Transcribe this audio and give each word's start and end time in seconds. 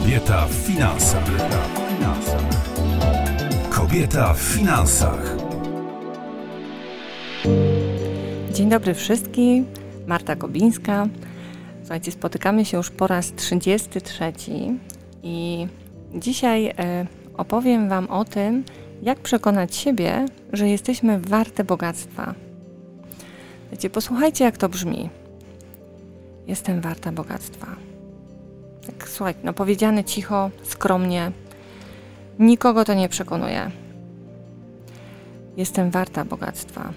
Kobieta 0.00 0.46
w 0.46 0.52
finansach. 0.52 1.24
Kobieta 3.70 4.34
w 4.34 4.38
finansach. 4.38 5.36
Dzień 8.52 8.68
dobry 8.68 8.94
wszystkim. 8.94 9.66
Marta 10.06 10.36
Kobińska. 10.36 11.06
Słuchajcie, 11.80 12.12
spotykamy 12.12 12.64
się 12.64 12.76
już 12.76 12.90
po 12.90 13.06
raz 13.06 13.32
33 13.34 14.32
i 15.22 15.66
dzisiaj 16.14 16.66
e, 16.66 17.06
opowiem 17.36 17.88
Wam 17.88 18.10
o 18.10 18.24
tym, 18.24 18.64
jak 19.02 19.18
przekonać 19.18 19.76
siebie, 19.76 20.26
że 20.52 20.68
jesteśmy 20.68 21.20
warte 21.20 21.64
bogactwa. 21.64 22.34
Wiecie, 23.72 23.90
posłuchajcie, 23.90 24.44
jak 24.44 24.56
to 24.56 24.68
brzmi. 24.68 25.10
Jestem 26.46 26.80
warta 26.80 27.12
bogactwa. 27.12 27.89
Tak, 28.98 29.08
słuchaj, 29.08 29.34
no 29.44 29.52
powiedziane 29.52 30.04
cicho, 30.04 30.50
skromnie. 30.62 31.32
Nikogo 32.38 32.84
to 32.84 32.94
nie 32.94 33.08
przekonuje. 33.08 33.70
Jestem 35.56 35.90
warta 35.90 36.24
bogactwa. 36.24 36.92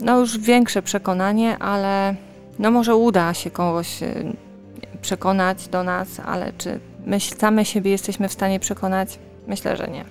No 0.00 0.20
już 0.20 0.38
większe 0.38 0.82
przekonanie, 0.82 1.58
ale 1.58 2.14
no 2.58 2.70
może 2.70 2.96
uda 2.96 3.34
się 3.34 3.50
kogoś 3.50 4.02
y, 4.02 4.36
przekonać 5.02 5.68
do 5.68 5.82
nas, 5.82 6.20
ale 6.20 6.52
czy 6.58 6.80
my 7.06 7.20
same 7.20 7.64
siebie 7.64 7.90
jesteśmy 7.90 8.28
w 8.28 8.32
stanie 8.32 8.60
przekonać? 8.60 9.18
Myślę, 9.46 9.76
że 9.76 9.88
nie. 9.88 10.04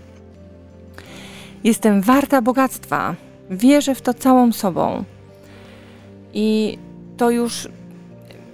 Jestem 1.63 2.01
warta 2.01 2.41
bogactwa. 2.41 3.15
Wierzę 3.49 3.95
w 3.95 4.01
to 4.01 4.13
całą 4.13 4.51
sobą. 4.51 5.03
I 6.33 6.77
to 7.17 7.29
już 7.29 7.69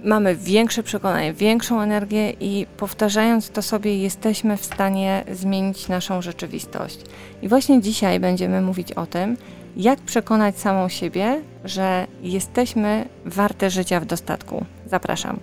mamy 0.04 0.36
większe 0.36 0.82
przekonanie, 0.82 1.32
większą 1.32 1.80
energię 1.80 2.30
i 2.40 2.66
powtarzając 2.76 3.50
to 3.50 3.62
sobie, 3.62 3.98
jesteśmy 3.98 4.56
w 4.56 4.64
stanie 4.64 5.24
zmienić 5.32 5.88
naszą 5.88 6.22
rzeczywistość. 6.22 6.98
I 7.42 7.48
właśnie 7.48 7.80
dzisiaj 7.80 8.20
będziemy 8.20 8.60
mówić 8.60 8.92
o 8.92 9.06
tym, 9.06 9.36
jak 9.76 10.00
przekonać 10.00 10.58
samą 10.58 10.88
siebie, 10.88 11.42
że 11.64 12.06
jesteśmy 12.22 13.08
warte 13.24 13.70
życia 13.70 14.00
w 14.00 14.04
dostatku. 14.04 14.64
Zapraszam. 14.86 15.40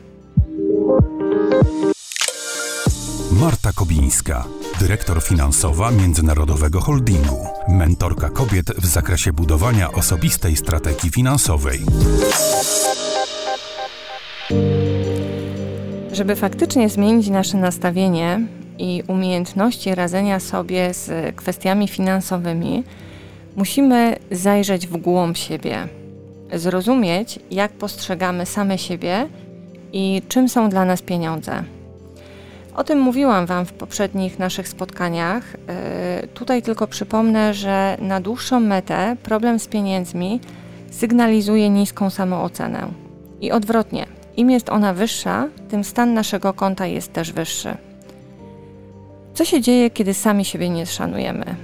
Marta 3.32 3.70
Kobińska, 3.76 4.46
dyrektor 4.80 5.24
finansowa 5.24 5.92
Międzynarodowego 5.92 6.82
Holdingu, 6.82 7.48
mentorka 7.68 8.30
kobiet 8.30 8.72
w 8.78 8.86
zakresie 8.86 9.34
budowania 9.34 9.92
osobistej 9.92 10.56
strategii 10.56 11.10
finansowej. 11.10 11.80
Żeby 16.20 16.36
faktycznie 16.36 16.90
zmienić 16.90 17.30
nasze 17.30 17.58
nastawienie 17.58 18.42
i 18.78 19.04
umiejętności 19.08 19.96
radzenia 19.96 20.40
sobie 20.40 20.94
z 20.94 21.36
kwestiami 21.36 21.88
finansowymi, 21.88 22.84
musimy 23.56 24.16
zajrzeć 24.32 24.88
w 24.88 24.98
głąb 24.98 25.38
siebie, 25.38 25.88
zrozumieć, 26.54 27.40
jak 27.52 27.72
postrzegamy 27.72 28.46
same 28.46 28.78
siebie 28.78 29.28
i 29.94 30.22
czym 30.28 30.50
są 30.50 30.70
dla 30.70 30.86
nas 30.86 31.02
pieniądze. 31.02 31.64
O 32.76 32.84
tym 32.84 33.00
mówiłam 33.00 33.46
Wam 33.46 33.66
w 33.66 33.74
poprzednich 33.74 34.40
naszych 34.40 34.68
spotkaniach. 34.68 35.54
Yy, 36.22 36.28
tutaj 36.28 36.62
tylko 36.62 36.88
przypomnę, 36.88 37.54
że 37.54 37.98
na 38.02 38.22
dłuższą 38.22 38.60
metę 38.60 39.16
problem 39.24 39.60
z 39.60 39.68
pieniędzmi 39.68 40.40
sygnalizuje 40.92 41.70
niską 41.70 42.10
samoocenę. 42.10 42.88
I 43.42 43.52
odwrotnie, 43.52 44.19
im 44.40 44.50
jest 44.52 44.70
ona 44.70 44.94
wyższa, 44.94 45.48
tym 45.70 45.84
stan 45.84 46.14
naszego 46.14 46.54
konta 46.54 46.86
jest 46.86 47.14
też 47.14 47.32
wyższy. 47.32 47.78
Co 49.34 49.46
się 49.46 49.62
dzieje, 49.62 49.90
kiedy 49.90 50.14
sami 50.14 50.46
siebie 50.46 50.70
nie 50.70 50.86
szanujemy? 50.86 51.56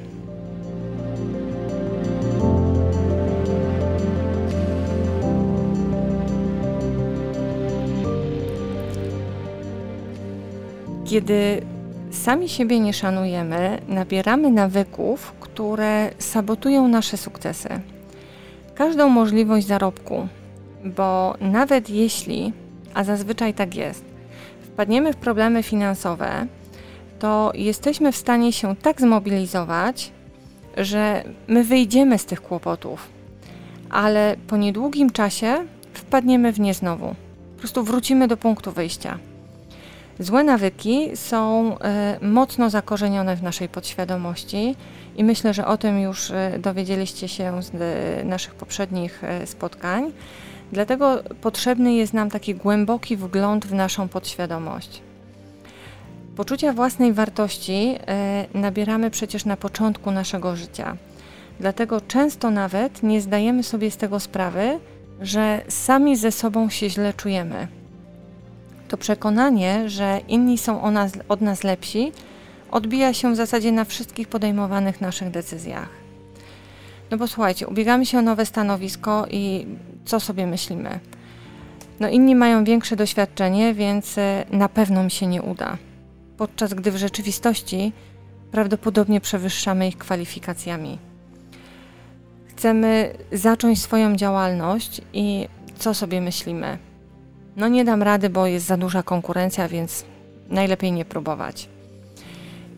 Kiedy 11.05 11.61
sami 12.11 12.50
siebie 12.50 12.79
nie 12.79 12.94
szanujemy, 12.94 13.81
nabieramy 13.88 14.51
nawyków, 14.51 15.33
które 15.39 16.09
sabotują 16.19 16.88
nasze 16.88 17.17
sukcesy. 17.17 17.69
Każdą 18.75 19.09
możliwość 19.09 19.67
zarobku, 19.67 20.27
bo 20.85 21.35
nawet 21.41 21.89
jeśli, 21.89 22.53
a 22.95 23.03
zazwyczaj 23.03 23.53
tak 23.53 23.75
jest, 23.75 24.06
wpadniemy 24.61 25.13
w 25.13 25.17
problemy 25.17 25.63
finansowe, 25.63 26.47
to 27.19 27.51
jesteśmy 27.53 28.11
w 28.11 28.17
stanie 28.17 28.53
się 28.53 28.75
tak 28.75 29.01
zmobilizować, 29.01 30.11
że 30.78 31.23
my 31.47 31.63
wyjdziemy 31.63 32.17
z 32.17 32.25
tych 32.25 32.41
kłopotów, 32.41 33.09
ale 33.89 34.35
po 34.47 34.57
niedługim 34.57 35.11
czasie 35.11 35.66
wpadniemy 35.94 36.53
w 36.53 36.59
nie 36.59 36.73
znowu. 36.73 37.16
Po 37.56 37.59
prostu 37.59 37.83
wrócimy 37.83 38.28
do 38.28 38.38
punktu 38.38 38.72
wyjścia. 38.72 39.19
Złe 40.19 40.44
nawyki 40.44 41.17
są 41.17 41.72
y, 42.22 42.25
mocno 42.25 42.69
zakorzenione 42.69 43.35
w 43.35 43.44
naszej 43.44 43.69
podświadomości 43.69 44.75
i 45.16 45.23
myślę, 45.23 45.53
że 45.53 45.67
o 45.67 45.77
tym 45.77 46.00
już 46.00 46.29
y, 46.29 46.33
dowiedzieliście 46.59 47.27
się 47.27 47.63
z 47.63 47.69
y, 48.22 48.25
naszych 48.25 48.56
poprzednich 48.56 49.22
spotkań. 49.45 50.12
Dlatego 50.71 51.23
potrzebny 51.41 51.93
jest 51.93 52.13
nam 52.13 52.29
taki 52.29 52.55
głęboki 52.55 53.17
wgląd 53.17 53.65
w 53.65 53.73
naszą 53.73 54.07
podświadomość. 54.07 55.01
Poczucia 56.35 56.73
własnej 56.73 57.13
wartości 57.13 57.97
nabieramy 58.53 59.11
przecież 59.11 59.45
na 59.45 59.57
początku 59.57 60.11
naszego 60.11 60.55
życia. 60.55 60.97
Dlatego 61.59 62.01
często 62.01 62.51
nawet 62.51 63.03
nie 63.03 63.21
zdajemy 63.21 63.63
sobie 63.63 63.91
z 63.91 63.97
tego 63.97 64.19
sprawy, 64.19 64.79
że 65.21 65.61
sami 65.67 66.15
ze 66.15 66.31
sobą 66.31 66.69
się 66.69 66.89
źle 66.89 67.13
czujemy 67.13 67.67
to 68.87 68.97
przekonanie, 68.97 69.89
że 69.89 70.21
inni 70.27 70.57
są 70.57 70.91
nas, 70.91 71.11
od 71.29 71.41
nas 71.41 71.63
lepsi, 71.63 72.11
odbija 72.71 73.13
się 73.13 73.33
w 73.33 73.35
zasadzie 73.35 73.71
na 73.71 73.85
wszystkich 73.85 74.27
podejmowanych 74.27 75.01
naszych 75.01 75.31
decyzjach. 75.31 76.04
No 77.11 77.17
bo 77.17 77.27
słuchajcie, 77.27 77.67
ubiegamy 77.67 78.05
się 78.05 78.17
o 78.19 78.21
nowe 78.21 78.45
stanowisko 78.45 79.27
i 79.29 79.66
co 80.05 80.19
sobie 80.19 80.47
myślimy? 80.47 80.99
No 81.99 82.09
inni 82.09 82.35
mają 82.35 82.63
większe 82.63 82.95
doświadczenie, 82.95 83.73
więc 83.73 84.17
e, 84.17 84.45
na 84.51 84.69
pewno 84.69 85.03
mi 85.03 85.11
się 85.11 85.27
nie 85.27 85.41
uda. 85.41 85.77
Podczas 86.38 86.73
gdy 86.73 86.91
w 86.91 86.97
rzeczywistości 86.97 87.94
prawdopodobnie 88.51 89.21
przewyższamy 89.21 89.88
ich 89.88 89.97
kwalifikacjami. 89.97 90.99
Chcemy 92.47 93.13
zacząć 93.31 93.81
swoją 93.81 94.15
działalność 94.15 95.01
i 95.13 95.47
co 95.77 95.94
sobie 95.94 96.21
myślimy? 96.21 96.77
no 97.55 97.67
nie 97.67 97.85
dam 97.85 98.03
rady, 98.03 98.29
bo 98.29 98.47
jest 98.47 98.65
za 98.65 98.77
duża 98.77 99.03
konkurencja, 99.03 99.67
więc 99.67 100.05
najlepiej 100.49 100.91
nie 100.91 101.05
próbować. 101.05 101.69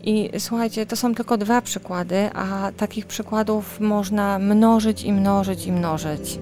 I 0.08 0.30
słuchajcie, 0.38 0.86
to 0.86 0.96
są 0.96 1.14
tylko 1.14 1.38
dwa 1.38 1.62
przykłady, 1.62 2.30
a 2.34 2.72
takich 2.76 3.06
przykładów 3.06 3.80
można 3.80 4.38
mnożyć 4.38 5.02
i 5.02 5.12
mnożyć 5.12 5.66
i 5.66 5.72
mnożyć. 5.72 6.38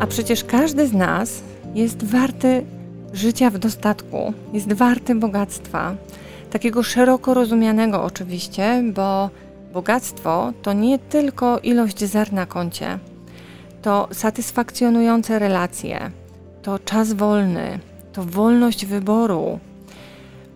A 0.00 0.06
przecież 0.06 0.44
każdy 0.44 0.86
z 0.86 0.92
nas 0.92 1.42
jest 1.74 2.04
warty 2.04 2.64
życia 3.12 3.50
w 3.50 3.58
dostatku, 3.58 4.32
jest 4.52 4.72
warty 4.72 5.14
bogactwa. 5.14 5.94
Takiego 6.50 6.82
szeroko 6.82 7.34
rozumianego 7.34 8.04
oczywiście, 8.04 8.82
bo 8.94 9.30
bogactwo 9.76 10.52
to 10.62 10.72
nie 10.72 10.98
tylko 10.98 11.58
ilość 11.58 12.04
zer 12.04 12.32
na 12.32 12.46
koncie, 12.46 12.98
to 13.82 14.08
satysfakcjonujące 14.12 15.38
relacje, 15.38 16.10
to 16.62 16.78
czas 16.78 17.12
wolny, 17.12 17.78
to 18.12 18.24
wolność 18.24 18.86
wyboru. 18.86 19.58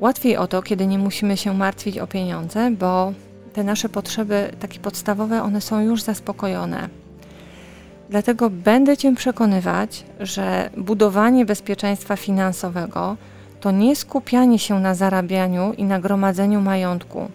Łatwiej 0.01 0.37
o 0.37 0.47
to, 0.47 0.63
kiedy 0.63 0.87
nie 0.87 0.99
musimy 0.99 1.37
się 1.37 1.55
martwić 1.55 1.99
o 1.99 2.07
pieniądze, 2.07 2.71
bo 2.71 3.13
te 3.53 3.65
nasze 3.65 3.89
potrzeby 3.89 4.53
takie 4.61 4.79
podstawowe, 4.79 5.43
one 5.43 5.61
są 5.61 5.81
już 5.81 6.03
zaspokojone. 6.03 6.89
Dlatego 8.11 8.51
będę 8.51 8.97
Cię 8.97 9.15
przekonywać, 9.15 10.05
że 10.21 10.71
budowanie 10.77 11.45
bezpieczeństwa 11.45 12.17
finansowego 12.17 13.17
to 13.61 13.71
nie 13.71 13.97
skupianie 13.97 14.59
się 14.59 14.81
na 14.81 14.95
zarabianiu 14.95 15.73
i 15.73 15.85
nagromadzeniu 15.85 16.61
majątku. 16.61 17.31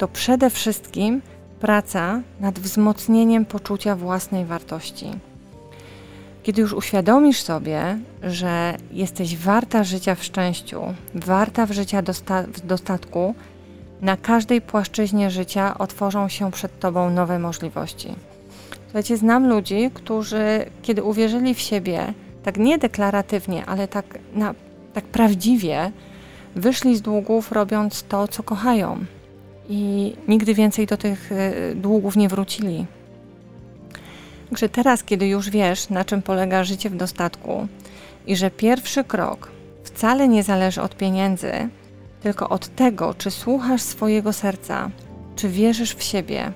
To 0.00 0.08
przede 0.08 0.50
wszystkim 0.50 1.22
praca 1.60 2.20
nad 2.40 2.58
wzmocnieniem 2.58 3.44
poczucia 3.44 3.96
własnej 3.96 4.44
wartości. 4.46 5.06
Kiedy 6.42 6.62
już 6.62 6.72
uświadomisz 6.72 7.42
sobie, 7.42 7.98
że 8.22 8.76
jesteś 8.92 9.36
warta 9.36 9.84
życia 9.84 10.14
w 10.14 10.24
szczęściu, 10.24 10.82
warta 11.14 11.66
w 11.66 11.72
życia 11.72 12.02
dosta 12.02 12.42
w 12.42 12.60
dostatku, 12.60 13.34
Na 14.00 14.16
każdej 14.16 14.60
płaszczyźnie 14.60 15.30
życia 15.30 15.78
otworzą 15.78 16.28
się 16.28 16.50
przed 16.50 16.78
Tobą 16.78 17.10
nowe 17.10 17.38
możliwości. 17.38 18.14
Słuchajcie, 18.84 19.16
znam 19.16 19.48
ludzi, 19.48 19.90
którzy, 19.94 20.64
kiedy 20.82 21.02
uwierzyli 21.02 21.54
w 21.54 21.60
siebie, 21.60 22.14
tak 22.42 22.56
nie 22.56 22.78
deklaratywnie, 22.78 23.66
ale 23.66 23.88
tak, 23.88 24.18
na, 24.34 24.54
tak 24.92 25.04
prawdziwie, 25.04 25.92
wyszli 26.54 26.96
z 26.96 27.02
długów 27.02 27.52
robiąc 27.52 28.02
to, 28.02 28.28
co 28.28 28.42
kochają. 28.42 29.04
I 29.72 30.14
nigdy 30.28 30.54
więcej 30.54 30.86
do 30.86 30.96
tych 30.96 31.32
y, 31.32 31.74
długów 31.74 32.16
nie 32.16 32.28
wrócili. 32.28 32.86
Także 34.48 34.68
teraz, 34.68 35.04
kiedy 35.04 35.28
już 35.28 35.50
wiesz, 35.50 35.90
na 35.90 36.04
czym 36.04 36.22
polega 36.22 36.64
życie 36.64 36.90
w 36.90 36.96
dostatku 36.96 37.66
i 38.26 38.36
że 38.36 38.50
pierwszy 38.50 39.04
krok 39.04 39.50
wcale 39.84 40.28
nie 40.28 40.42
zależy 40.42 40.82
od 40.82 40.96
pieniędzy, 40.96 41.52
tylko 42.22 42.48
od 42.48 42.68
tego, 42.76 43.14
czy 43.14 43.30
słuchasz 43.30 43.82
swojego 43.82 44.32
serca, 44.32 44.90
czy 45.36 45.48
wierzysz 45.48 45.94
w 45.94 46.02
siebie, 46.02 46.52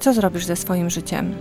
co 0.00 0.12
zrobisz 0.12 0.44
ze 0.44 0.56
swoim 0.56 0.90
życiem. 0.90 1.34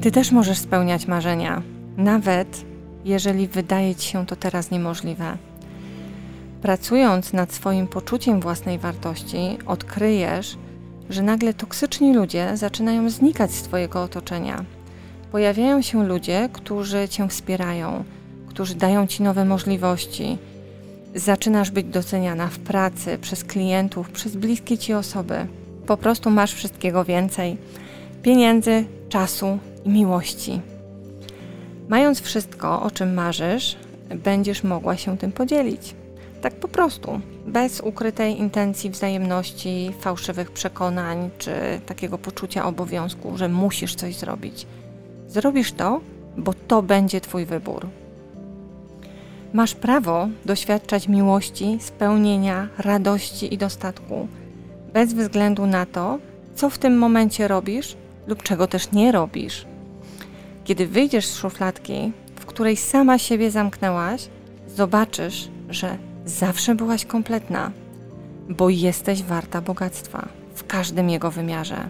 Ty 0.00 0.10
też 0.10 0.32
możesz 0.32 0.58
spełniać 0.58 1.06
marzenia, 1.06 1.62
nawet 1.96 2.69
jeżeli 3.04 3.48
wydaje 3.48 3.94
ci 3.94 4.08
się 4.08 4.26
to 4.26 4.36
teraz 4.36 4.70
niemożliwe. 4.70 5.36
Pracując 6.62 7.32
nad 7.32 7.52
swoim 7.52 7.86
poczuciem 7.86 8.40
własnej 8.40 8.78
wartości, 8.78 9.58
odkryjesz, 9.66 10.56
że 11.10 11.22
nagle 11.22 11.54
toksyczni 11.54 12.14
ludzie 12.14 12.56
zaczynają 12.56 13.10
znikać 13.10 13.52
z 13.52 13.62
Twojego 13.62 14.02
otoczenia. 14.02 14.64
Pojawiają 15.32 15.82
się 15.82 16.06
ludzie, 16.06 16.48
którzy 16.52 17.08
Cię 17.08 17.28
wspierają, 17.28 18.04
którzy 18.48 18.74
dają 18.74 19.06
Ci 19.06 19.22
nowe 19.22 19.44
możliwości. 19.44 20.38
Zaczynasz 21.14 21.70
być 21.70 21.86
doceniana 21.86 22.46
w 22.46 22.58
pracy, 22.58 23.18
przez 23.18 23.44
klientów, 23.44 24.10
przez 24.10 24.36
bliskie 24.36 24.78
Ci 24.78 24.94
osoby. 24.94 25.46
Po 25.86 25.96
prostu 25.96 26.30
masz 26.30 26.54
wszystkiego 26.54 27.04
więcej: 27.04 27.56
pieniędzy, 28.22 28.84
czasu 29.08 29.58
i 29.84 29.88
miłości. 29.88 30.60
Mając 31.90 32.20
wszystko, 32.20 32.82
o 32.82 32.90
czym 32.90 33.14
marzysz, 33.14 33.76
będziesz 34.24 34.64
mogła 34.64 34.96
się 34.96 35.18
tym 35.18 35.32
podzielić. 35.32 35.94
Tak 36.42 36.54
po 36.54 36.68
prostu, 36.68 37.20
bez 37.46 37.80
ukrytej 37.80 38.38
intencji 38.38 38.90
wzajemności, 38.90 39.92
fałszywych 40.00 40.50
przekonań 40.50 41.30
czy 41.38 41.52
takiego 41.86 42.18
poczucia 42.18 42.66
obowiązku, 42.66 43.38
że 43.38 43.48
musisz 43.48 43.94
coś 43.94 44.16
zrobić. 44.16 44.66
Zrobisz 45.28 45.72
to, 45.72 46.00
bo 46.36 46.54
to 46.68 46.82
będzie 46.82 47.20
Twój 47.20 47.46
wybór. 47.46 47.86
Masz 49.52 49.74
prawo 49.74 50.28
doświadczać 50.44 51.08
miłości, 51.08 51.78
spełnienia, 51.80 52.68
radości 52.78 53.54
i 53.54 53.58
dostatku, 53.58 54.28
bez 54.92 55.14
względu 55.14 55.66
na 55.66 55.86
to, 55.86 56.18
co 56.54 56.70
w 56.70 56.78
tym 56.78 56.98
momencie 56.98 57.48
robisz 57.48 57.96
lub 58.26 58.42
czego 58.42 58.66
też 58.66 58.92
nie 58.92 59.12
robisz. 59.12 59.69
Kiedy 60.64 60.86
wyjdziesz 60.86 61.26
z 61.26 61.36
szufladki, 61.36 62.12
w 62.36 62.46
której 62.46 62.76
sama 62.76 63.18
siebie 63.18 63.50
zamknęłaś, 63.50 64.28
zobaczysz, 64.68 65.48
że 65.68 65.98
zawsze 66.24 66.74
byłaś 66.74 67.04
kompletna, 67.04 67.70
bo 68.48 68.70
jesteś 68.70 69.22
warta 69.22 69.60
bogactwa 69.60 70.28
w 70.54 70.66
każdym 70.66 71.10
jego 71.10 71.30
wymiarze. 71.30 71.88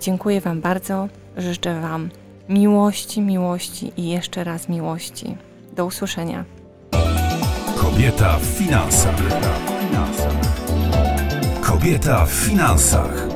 Dziękuję 0.00 0.40
Wam 0.40 0.60
bardzo, 0.60 1.08
życzę 1.36 1.80
Wam 1.80 2.10
miłości, 2.48 3.20
miłości 3.20 3.92
i 3.96 4.08
jeszcze 4.08 4.44
raz 4.44 4.68
miłości. 4.68 5.36
Do 5.76 5.86
usłyszenia. 5.86 6.44
Kobieta 7.76 8.38
w 8.38 8.44
finansach. 8.44 9.14
Kobieta 11.60 12.26
w 12.26 12.30
finansach. 12.30 13.33